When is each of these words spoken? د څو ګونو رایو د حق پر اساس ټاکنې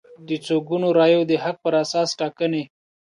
د 0.27 0.29
څو 0.45 0.55
ګونو 0.67 0.87
رایو 0.99 1.21
د 1.29 1.31
حق 1.43 1.55
پر 1.63 1.73
اساس 1.83 2.09
ټاکنې 2.19 2.63